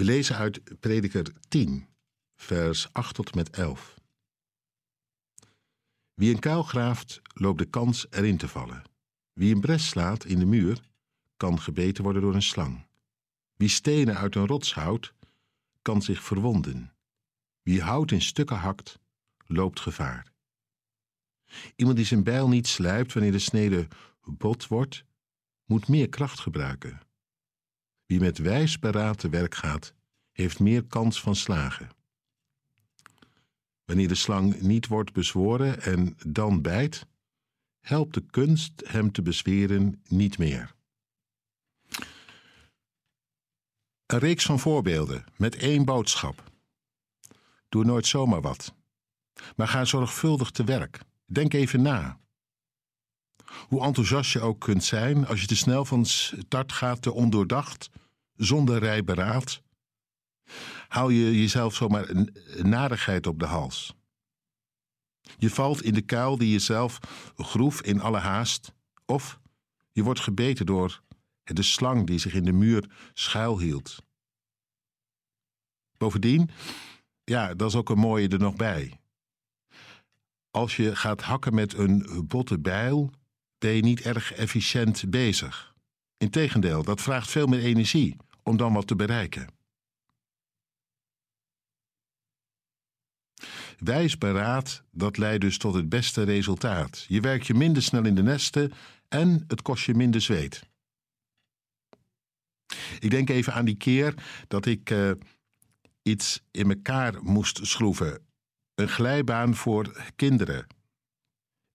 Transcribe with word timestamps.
We 0.00 0.06
lezen 0.06 0.36
uit 0.36 0.80
Prediker 0.80 1.32
10, 1.48 1.86
vers 2.36 2.92
8 2.92 3.14
tot 3.14 3.34
met 3.34 3.50
11. 3.50 3.94
Wie 6.14 6.34
een 6.34 6.38
kuil 6.38 6.62
graaft, 6.62 7.22
loopt 7.34 7.58
de 7.58 7.64
kans 7.64 8.06
erin 8.10 8.36
te 8.36 8.48
vallen. 8.48 8.82
Wie 9.32 9.54
een 9.54 9.60
bres 9.60 9.88
slaat 9.88 10.24
in 10.24 10.38
de 10.38 10.44
muur, 10.44 10.80
kan 11.36 11.60
gebeten 11.60 12.02
worden 12.02 12.22
door 12.22 12.34
een 12.34 12.42
slang. 12.42 12.86
Wie 13.56 13.68
stenen 13.68 14.16
uit 14.16 14.34
een 14.34 14.46
rots 14.46 14.74
houdt, 14.74 15.12
kan 15.82 16.02
zich 16.02 16.22
verwonden. 16.22 16.92
Wie 17.62 17.82
hout 17.82 18.10
in 18.10 18.22
stukken 18.22 18.56
hakt, 18.56 18.98
loopt 19.46 19.80
gevaar. 19.80 20.32
Iemand 21.76 21.96
die 21.96 22.06
zijn 22.06 22.24
bijl 22.24 22.48
niet 22.48 22.66
slijpt 22.66 23.12
wanneer 23.12 23.32
de 23.32 23.38
snede 23.38 23.88
bot 24.24 24.66
wordt, 24.66 25.04
moet 25.64 25.88
meer 25.88 26.08
kracht 26.08 26.40
gebruiken. 26.40 27.00
Wie 28.10 28.20
met 28.20 28.38
wijs 28.38 28.78
beraad 28.78 29.18
te 29.18 29.28
werk 29.28 29.54
gaat, 29.54 29.94
heeft 30.32 30.60
meer 30.60 30.84
kans 30.84 31.20
van 31.20 31.36
slagen. 31.36 31.88
Wanneer 33.84 34.08
de 34.08 34.14
slang 34.14 34.60
niet 34.60 34.86
wordt 34.86 35.12
bezworen 35.12 35.82
en 35.82 36.16
dan 36.26 36.62
bijt, 36.62 37.06
helpt 37.80 38.14
de 38.14 38.26
kunst 38.30 38.82
hem 38.86 39.12
te 39.12 39.22
bezweren 39.22 40.02
niet 40.08 40.38
meer. 40.38 40.74
Een 44.06 44.18
reeks 44.18 44.44
van 44.44 44.58
voorbeelden 44.58 45.24
met 45.36 45.56
één 45.56 45.84
boodschap. 45.84 46.52
Doe 47.68 47.84
nooit 47.84 48.06
zomaar 48.06 48.40
wat, 48.40 48.74
maar 49.56 49.68
ga 49.68 49.84
zorgvuldig 49.84 50.50
te 50.50 50.64
werk. 50.64 51.00
Denk 51.24 51.52
even 51.52 51.82
na. 51.82 52.20
Hoe 53.68 53.82
enthousiast 53.82 54.32
je 54.32 54.40
ook 54.40 54.60
kunt 54.60 54.84
zijn, 54.84 55.26
als 55.26 55.40
je 55.40 55.46
te 55.46 55.56
snel 55.56 55.84
van 55.84 56.04
start 56.04 56.72
gaat, 56.72 57.02
te 57.02 57.12
ondoordacht, 57.12 57.90
zonder 58.36 58.78
rijberaad, 58.78 59.62
haal 60.88 61.08
je 61.08 61.40
jezelf 61.40 61.74
zomaar 61.74 62.08
een 62.08 62.32
narigheid 62.62 63.26
op 63.26 63.38
de 63.38 63.46
hals. 63.46 63.94
Je 65.38 65.50
valt 65.50 65.82
in 65.82 65.94
de 65.94 66.02
kuil 66.02 66.38
die 66.38 66.50
je 66.50 66.58
zelf 66.58 66.98
groef 67.36 67.82
in 67.82 68.00
alle 68.00 68.18
haast, 68.18 68.72
of 69.06 69.40
je 69.92 70.02
wordt 70.02 70.20
gebeten 70.20 70.66
door 70.66 71.02
de 71.42 71.62
slang 71.62 72.06
die 72.06 72.18
zich 72.18 72.34
in 72.34 72.44
de 72.44 72.52
muur 72.52 72.90
schuilhield. 73.12 73.96
Bovendien, 75.96 76.50
ja, 77.24 77.54
dat 77.54 77.68
is 77.68 77.76
ook 77.76 77.90
een 77.90 77.98
mooie 77.98 78.28
er 78.28 78.38
nog 78.38 78.56
bij. 78.56 79.00
Als 80.50 80.76
je 80.76 80.96
gaat 80.96 81.22
hakken 81.22 81.54
met 81.54 81.74
een 81.74 82.24
botte 82.26 82.58
bijl, 82.58 83.10
je 83.68 83.82
niet 83.82 84.00
erg 84.00 84.32
efficiënt 84.32 85.10
bezig. 85.10 85.74
Integendeel, 86.16 86.82
dat 86.82 87.00
vraagt 87.00 87.30
veel 87.30 87.46
meer 87.46 87.60
energie 87.60 88.16
om 88.42 88.56
dan 88.56 88.72
wat 88.72 88.86
te 88.86 88.96
bereiken. 88.96 89.46
Wijs 93.78 94.18
beraad, 94.18 94.82
dat 94.90 95.16
leidt 95.16 95.40
dus 95.40 95.58
tot 95.58 95.74
het 95.74 95.88
beste 95.88 96.22
resultaat. 96.22 97.04
Je 97.08 97.20
werkt 97.20 97.46
je 97.46 97.54
minder 97.54 97.82
snel 97.82 98.04
in 98.04 98.14
de 98.14 98.22
nesten 98.22 98.72
en 99.08 99.44
het 99.48 99.62
kost 99.62 99.84
je 99.84 99.94
minder 99.94 100.20
zweet. 100.20 100.68
Ik 102.98 103.10
denk 103.10 103.28
even 103.28 103.52
aan 103.52 103.64
die 103.64 103.76
keer 103.76 104.14
dat 104.48 104.66
ik 104.66 104.90
uh, 104.90 105.10
iets 106.02 106.42
in 106.50 106.70
elkaar 106.70 107.22
moest 107.22 107.66
schroeven. 107.66 108.26
Een 108.74 108.88
glijbaan 108.88 109.54
voor 109.54 110.12
kinderen. 110.16 110.66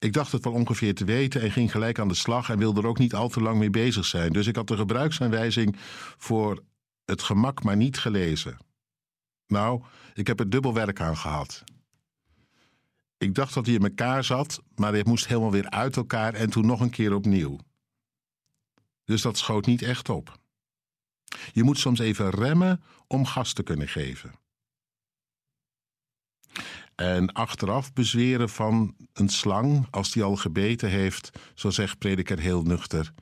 Ik 0.05 0.13
dacht 0.13 0.31
het 0.31 0.43
wel 0.43 0.53
ongeveer 0.53 0.95
te 0.95 1.05
weten 1.05 1.41
en 1.41 1.51
ging 1.51 1.71
gelijk 1.71 1.99
aan 1.99 2.07
de 2.07 2.13
slag 2.13 2.49
en 2.49 2.57
wilde 2.57 2.81
er 2.81 2.87
ook 2.87 2.97
niet 2.97 3.13
al 3.13 3.29
te 3.29 3.41
lang 3.41 3.57
mee 3.57 3.69
bezig 3.69 4.05
zijn. 4.05 4.33
Dus 4.33 4.47
ik 4.47 4.55
had 4.55 4.67
de 4.67 4.77
gebruiksaanwijzing 4.77 5.75
voor 6.17 6.63
het 7.05 7.21
gemak 7.21 7.63
maar 7.63 7.75
niet 7.75 7.97
gelezen. 7.97 8.57
Nou, 9.47 9.83
ik 10.13 10.27
heb 10.27 10.39
er 10.39 10.49
dubbel 10.49 10.73
werk 10.73 11.01
aan 11.01 11.17
gehad. 11.17 11.63
Ik 13.17 13.35
dacht 13.35 13.53
dat 13.53 13.65
hij 13.65 13.75
in 13.75 13.83
elkaar 13.83 14.23
zat, 14.23 14.61
maar 14.75 14.91
hij 14.91 15.03
moest 15.05 15.27
helemaal 15.27 15.51
weer 15.51 15.69
uit 15.69 15.97
elkaar 15.97 16.33
en 16.33 16.49
toen 16.49 16.65
nog 16.65 16.79
een 16.79 16.89
keer 16.89 17.13
opnieuw. 17.13 17.57
Dus 19.03 19.21
dat 19.21 19.37
schoot 19.37 19.65
niet 19.65 19.81
echt 19.81 20.09
op. 20.09 20.39
Je 21.53 21.63
moet 21.63 21.79
soms 21.79 21.99
even 21.99 22.29
remmen 22.29 22.83
om 23.07 23.25
gas 23.25 23.53
te 23.53 23.63
kunnen 23.63 23.87
geven. 23.87 24.31
En 26.95 27.31
achteraf 27.33 27.93
bezweren 27.93 28.49
van 28.49 28.95
een 29.13 29.29
slang, 29.29 29.87
als 29.91 30.11
die 30.11 30.23
al 30.23 30.35
gebeten 30.35 30.89
heeft, 30.89 31.39
zo 31.53 31.69
zegt 31.69 31.97
prediker 31.97 32.39
heel 32.39 32.63
nuchter, 32.63 33.13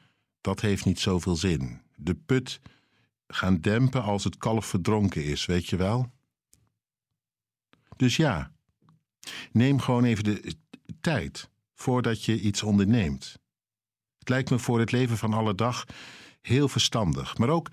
dat 0.42 0.62
heeft 0.62 0.86
niet 0.86 1.00
zoveel 1.00 1.36
zin. 1.36 1.82
De 1.96 2.16
put 2.16 2.60
gaan 3.28 3.62
dempen 3.62 4.04
als 4.04 4.24
het 4.24 4.38
kalf 4.38 4.66
verdronken 4.66 5.24
is, 5.24 5.46
weet 5.46 5.68
je 5.68 5.76
wel? 5.76 6.12
Dus 7.96 8.16
ja, 8.16 8.52
neem 9.52 9.80
gewoon 9.80 10.04
even 10.04 10.24
de 10.24 10.56
tijd 11.02 11.50
voordat 11.74 12.24
je 12.24 12.40
iets 12.40 12.64
onderneemt. 12.64 13.40
Het 14.18 14.30
lijkt 14.30 14.50
me 14.50 14.60
voor 14.60 14.80
het 14.80 14.92
leven 14.92 15.18
van 15.18 15.34
alle 15.34 15.56
dag 15.56 15.86
heel 16.42 16.68
verstandig, 16.68 17.38
maar 17.38 17.50
ook 17.50 17.70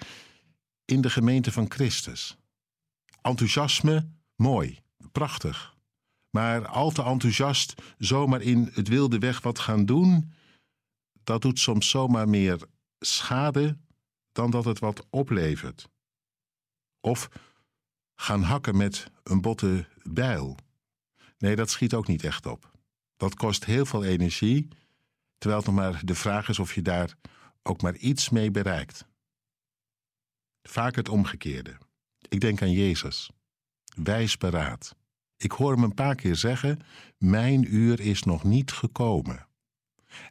in 0.84 1.00
de 1.00 1.11
gemeente 1.11 1.53
van 1.53 1.71
Christus. 1.71 2.37
Enthousiasme, 3.22 4.11
mooi, 4.37 4.78
prachtig. 5.12 5.78
Maar 6.30 6.66
al 6.66 6.91
te 6.91 7.02
enthousiast 7.02 7.74
zomaar 7.98 8.41
in 8.41 8.70
het 8.72 8.88
wilde 8.88 9.18
weg 9.18 9.41
wat 9.41 9.58
gaan 9.58 9.86
doen, 9.86 10.32
dat 11.24 11.42
doet 11.42 11.58
soms 11.58 11.91
zomaar 11.91 12.28
meer 12.28 12.66
schade 12.98 13.78
dan 14.32 14.50
dat 14.50 14.64
het 14.64 14.78
wat 14.78 15.06
oplevert. 15.10 15.88
Of 17.00 17.28
gaan 18.14 18.42
hakken 18.42 18.76
met 18.76 19.10
een 19.22 19.40
botte 19.40 19.86
bijl. 20.02 20.56
Nee, 21.38 21.56
dat 21.56 21.70
schiet 21.70 21.94
ook 21.94 22.06
niet 22.06 22.24
echt 22.24 22.46
op. 22.46 22.70
Dat 23.16 23.34
kost 23.34 23.64
heel 23.64 23.86
veel 23.86 24.04
energie, 24.04 24.69
terwijl 25.38 25.62
het 25.62 25.70
nog 25.70 25.80
maar 25.80 26.04
de 26.04 26.14
vraag 26.14 26.48
is 26.48 26.58
of 26.58 26.74
je 26.74 26.82
daar 26.82 27.16
ook 27.62 27.82
maar 27.82 27.96
iets 27.96 28.28
mee 28.28 28.50
bereikt. 28.50 29.04
Vaak 30.62 30.94
het 30.94 31.08
omgekeerde. 31.08 31.78
Ik 32.28 32.40
denk 32.40 32.62
aan 32.62 32.72
Jezus. 32.72 33.30
Wijs 33.94 34.36
beraad. 34.36 34.94
Ik 35.42 35.52
hoor 35.52 35.72
hem 35.72 35.82
een 35.82 35.94
paar 35.94 36.14
keer 36.14 36.36
zeggen: 36.36 36.78
Mijn 37.18 37.74
uur 37.74 38.00
is 38.00 38.22
nog 38.22 38.44
niet 38.44 38.72
gekomen. 38.72 39.46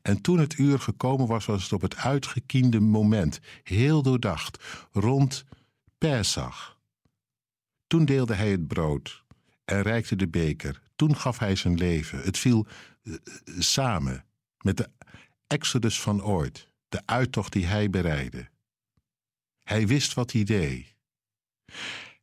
En 0.02 0.22
toen 0.22 0.40
het 0.40 0.58
uur 0.58 0.80
gekomen 0.80 1.28
was, 1.28 1.46
was 1.46 1.64
het 1.64 1.74
op 1.74 1.82
het 1.82 1.96
uitgekiende 1.96 2.80
moment, 2.80 3.40
heel 3.64 4.02
doordacht, 4.02 4.64
rond 4.92 5.46
Pesach. 5.98 6.80
Toen 7.88 8.06
deelde 8.06 8.34
hij 8.34 8.52
het 8.52 8.68
brood 8.68 9.24
en 9.66 9.82
reikte 9.82 10.16
de 10.16 10.28
beker. 10.28 10.82
Toen 10.96 11.16
gaf 11.16 11.40
hij 11.40 11.56
zijn 11.56 11.78
leven. 11.78 12.22
Het 12.22 12.38
viel 12.38 12.68
uh, 13.04 13.16
samen 13.60 14.26
met 14.58 14.78
de 14.78 14.90
exodus 15.48 16.02
van 16.02 16.24
ooit, 16.24 16.68
de 16.90 17.02
uittocht 17.06 17.54
die 17.54 17.66
hij 17.66 17.90
bereidde. 17.90 18.50
Hij 19.64 19.88
wist 19.88 20.14
wat 20.14 20.32
hij 20.32 20.44
deed. 20.44 20.96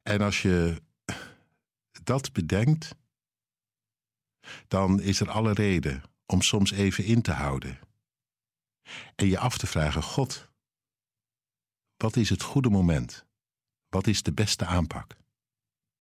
En 0.02 0.20
als 0.20 0.42
je 0.42 0.84
dat 2.06 2.32
bedenkt, 2.32 2.94
dan 4.68 5.00
is 5.00 5.20
er 5.20 5.30
alle 5.30 5.52
reden 5.52 6.02
om 6.26 6.42
soms 6.42 6.70
even 6.70 7.04
in 7.04 7.22
te 7.22 7.32
houden. 7.32 7.78
En 9.14 9.26
je 9.26 9.38
af 9.38 9.58
te 9.58 9.66
vragen: 9.66 10.02
God, 10.02 10.48
wat 11.96 12.16
is 12.16 12.30
het 12.30 12.42
goede 12.42 12.70
moment? 12.70 13.24
Wat 13.88 14.06
is 14.06 14.22
de 14.22 14.32
beste 14.32 14.66
aanpak? 14.66 15.16